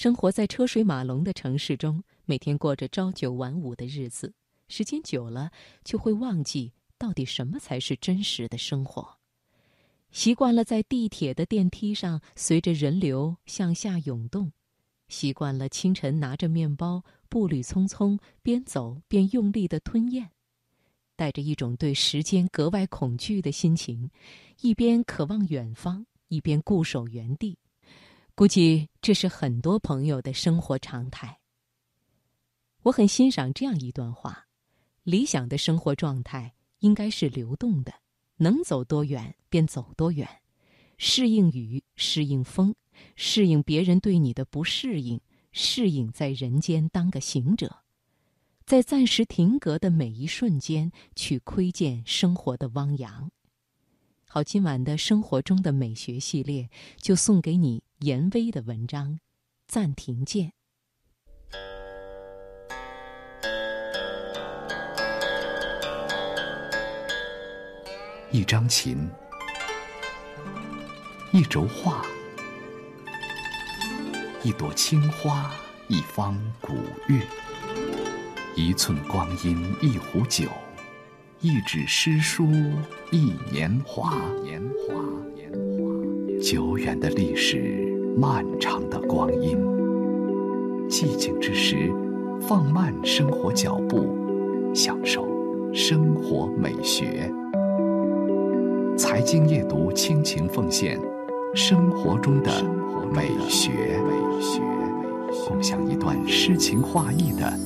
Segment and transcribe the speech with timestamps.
[0.00, 4.32] 生活在车水马龙的城市中，每天过着朝九晚五的日子，
[4.68, 5.50] 时间久了
[5.82, 9.18] 就会忘记到底什么才是真实的生活。
[10.12, 14.52] 习惯了在地铁的电梯上随着人流向下涌动，
[15.08, 20.30] 习惯了清晨拿着面包步履匆匆，边走边用力的吞咽，
[21.16, 24.08] 带着一种对时间格外恐惧的心情，
[24.60, 27.58] 一边渴望远方，一边固守原地。
[28.38, 31.40] 估计这是很多朋友的生活常态。
[32.84, 34.46] 我很欣赏这样一段话：
[35.02, 37.92] 理想的生活状态应该是流动的。
[38.36, 40.28] 能走多远便走多远，
[40.98, 42.72] 适应雨，适应风，
[43.16, 47.78] 适应别人对你的不适应，适应在人间当个行者，
[48.64, 53.32] 在暂时停格的每一瞬间去窥见生活的汪洋。
[54.30, 59.12] 好，今晚的生活中的美学系列就送给你严威的文章，
[59.66, 60.52] 《暂停键》。
[68.30, 69.08] 一张琴，
[71.32, 72.04] 一轴画，
[74.44, 75.50] 一朵青花，
[75.88, 76.74] 一方古
[77.08, 77.26] 月，
[78.54, 80.50] 一寸光阴，一壶酒，
[81.40, 82.48] 一纸诗书，
[83.12, 84.10] 一年华。
[84.42, 84.94] 年华，
[85.36, 89.56] 年华，久远的历史，漫长的光阴。
[90.88, 91.92] 寂静之时，
[92.40, 94.16] 放慢生活脚步，
[94.74, 95.28] 享受
[95.72, 97.32] 生活美学。
[98.96, 101.00] 财经夜读，倾情奉献
[101.54, 102.50] 生活中的
[103.14, 104.60] 美学，美学
[105.46, 107.56] 共享一段诗情画意的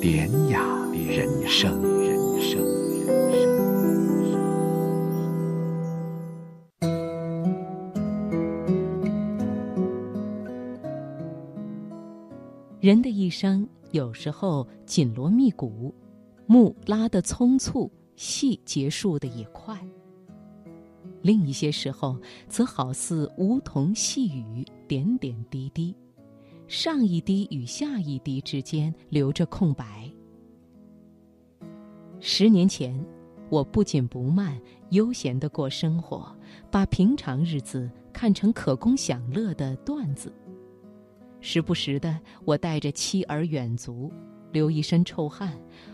[0.00, 0.60] 典雅
[0.92, 1.80] 人生。
[2.02, 2.83] 人生
[12.84, 15.94] 人的一生，有时候紧锣密鼓，
[16.44, 19.80] 幕拉得匆促，戏结束的也快。
[21.22, 25.96] 另一些时候，则好似梧桐细雨，点点滴滴，
[26.68, 30.06] 上一滴与下一滴之间留着空白。
[32.20, 33.02] 十年前，
[33.48, 36.30] 我不紧不慢、悠闲的过生活，
[36.70, 40.30] 把平常日子看成可供享乐的段子。
[41.46, 44.10] 时不时的，我带着妻儿远足，
[44.50, 45.52] 流一身臭汗，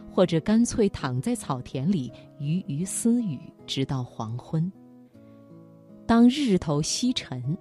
[0.08, 4.70] 或者干脆躺在草田里鱼鱼私语，直到黄昏。
[6.06, 7.58] 当日头西沉，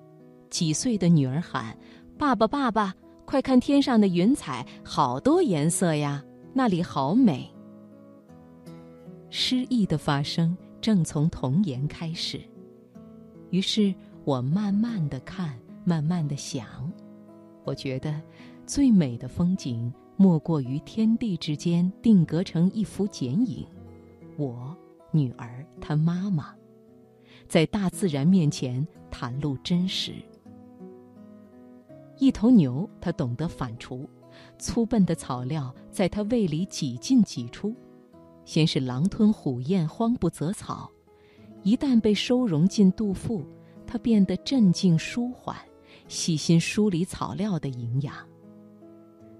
[0.51, 1.75] 几岁的女儿喊
[2.15, 2.93] ：“爸爸，爸爸，
[3.25, 6.23] 快看天上的云彩，好多颜色呀，
[6.53, 7.51] 那里好美。”
[9.31, 12.39] 诗意的发生正从童言开始，
[13.49, 13.91] 于是
[14.25, 16.67] 我慢慢的看，慢慢的想，
[17.63, 18.21] 我觉得
[18.65, 23.65] 最美的风景莫过于天地之间定格成一幅剪影，
[24.37, 24.75] 我
[25.11, 26.55] 女儿她妈妈。
[27.47, 30.13] 在大自然面前袒露真实。
[32.17, 34.05] 一头牛，它懂得反刍，
[34.59, 37.73] 粗笨的草料在它胃里挤进挤出，
[38.45, 40.91] 先是狼吞虎咽，慌不择草，
[41.63, 43.43] 一旦被收容进肚腹，
[43.87, 45.55] 它变得镇静舒缓，
[46.09, 48.13] 细心梳理草料的营养。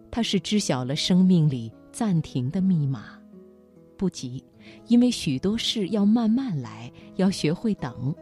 [0.09, 3.19] 它是知晓了生命里暂停的密码，
[3.97, 4.41] 不急。
[4.87, 8.13] 因为许多事要慢慢来，要学会等。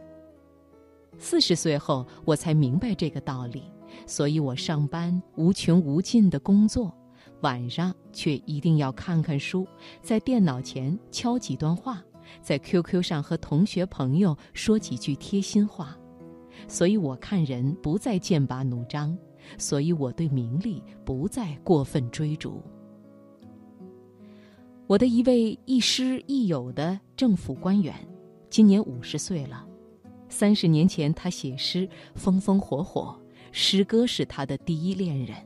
[1.18, 3.62] 四十岁后，我才明白这个道理，
[4.06, 6.94] 所以我上班无穷无尽的工作，
[7.42, 9.66] 晚上却一定要看看书，
[10.00, 12.02] 在电脑前敲几段话，
[12.40, 15.98] 在 QQ 上和同学朋友说几句贴心话。
[16.68, 19.16] 所以我看人不再剑拔弩张，
[19.56, 22.62] 所以我对名利不再过分追逐。
[24.86, 27.94] 我的一位亦师亦友的政府官员，
[28.48, 29.66] 今年五十岁了。
[30.28, 33.18] 三十年前，他写诗风风火火，
[33.50, 35.36] 诗歌是他的第一恋人。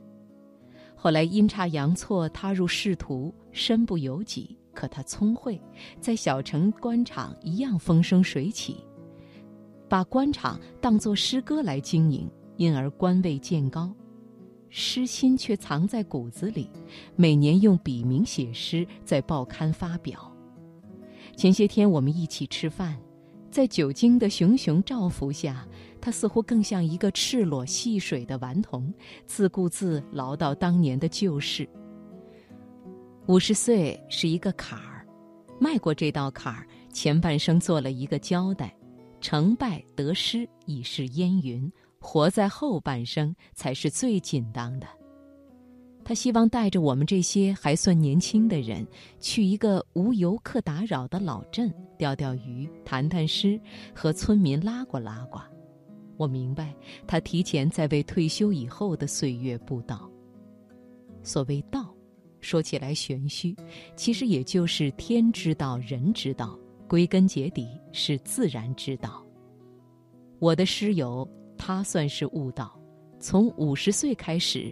[0.93, 4.57] 后来阴差阳错踏入仕途，身不由己。
[4.73, 5.61] 可他聪慧，
[6.01, 8.83] 在小城官场一样风生水起，
[9.93, 13.93] 把官场当作诗歌来经营，因而官位渐高。
[14.71, 16.67] 诗心却藏在骨子里，
[17.15, 20.35] 每年用笔名写诗，在报刊发表。
[21.37, 22.97] 前些天我们一起吃饭，
[23.51, 25.63] 在酒精的熊熊照拂下，
[26.01, 28.91] 他似乎更像一个赤裸戏水的顽童，
[29.27, 31.69] 自顾自唠叨当年的旧事。
[33.27, 35.05] 五十岁是一个坎儿，
[35.59, 38.75] 迈过这道坎儿，前半生做了一个交代，
[39.23, 41.71] 成败得失已是烟云。
[42.05, 44.85] 活在后半生才是最紧当的。
[46.03, 48.85] 他希望带着我们这些还算年轻的人，
[49.21, 53.57] 去一个无游客打扰的老镇钓钓鱼、谈谈诗，
[53.95, 55.39] 和村民拉呱拉呱。
[56.17, 56.75] 我明白，
[57.07, 60.11] 他提前在为退休以后的岁月布道。
[61.23, 61.95] 所谓道，
[62.41, 63.55] 说起来玄虚，
[63.95, 66.59] 其实也就是天之道、人之道，
[66.93, 69.25] 归根结底是自然之道。
[70.37, 72.79] 我的师友，他算是悟道，
[73.19, 74.71] 从五十岁开始。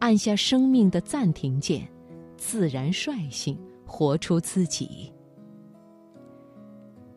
[0.00, 1.88] 按下生命的暂停键，
[2.36, 5.10] 自然率性活出自己。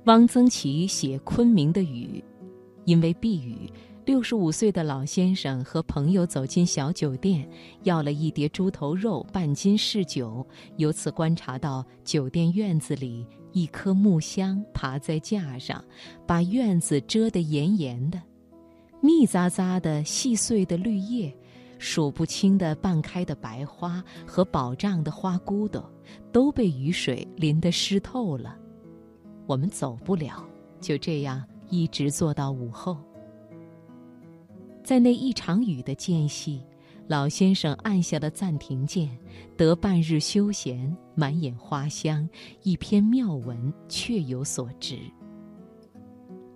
[0.05, 2.23] 汪曾祺写昆明的雨，
[2.85, 3.69] 因为避雨，
[4.05, 7.45] 六十五岁的老先生和朋友走进小酒店，
[7.83, 10.47] 要了一碟猪头肉、半斤柿酒，
[10.77, 15.81] 由此观察到酒店院子里一棵木香爬在架上，
[16.27, 18.21] 把院子遮得严严的，
[18.99, 21.33] 密匝匝的细碎的绿叶。
[21.79, 25.89] 数不清的半开的白花和饱胀的花骨朵，
[26.33, 28.57] 都被雨水淋得湿透了。
[29.45, 30.45] 我们走不了，
[30.81, 32.97] 就这样一直坐到午后。
[34.83, 36.61] 在那一场雨的间隙，
[37.07, 39.15] 老先生按下了暂停键，
[39.55, 42.27] 得半日休闲，满眼花香，
[42.63, 44.97] 一篇妙文，确有所值。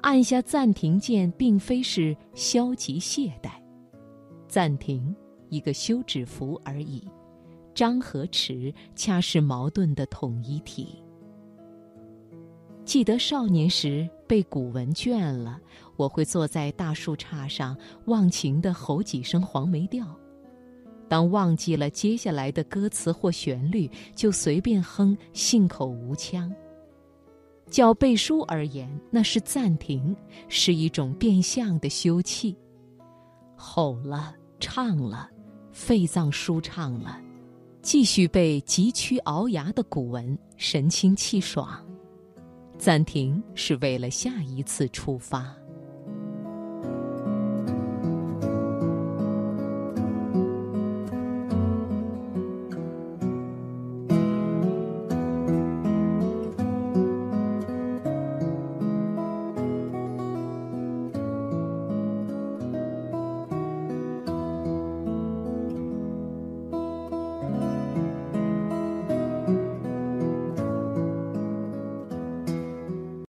[0.01, 3.51] 按下暂停键，并非是消极懈怠。
[4.47, 5.15] 暂停，
[5.49, 7.07] 一个休止符而已。
[7.75, 11.03] 张和弛恰是矛盾的统一体。
[12.83, 15.61] 记得少年时被古文倦了，
[15.95, 20.07] 我会坐在大树杈上忘情地吼几声黄梅调。
[21.09, 26.49] 当忘记了接下来的歌词或旋律，就随便哼，信口无腔。
[27.69, 30.15] 叫背书而言，那是暂停，
[30.47, 32.55] 是一种变相的休憩。
[33.57, 34.35] 吼了。
[34.61, 35.29] 唱了，
[35.71, 37.17] 肺脏舒畅了，
[37.81, 41.81] 继续背急曲熬牙的古文，神清气爽。
[42.77, 45.55] 暂停是为了下一次出发。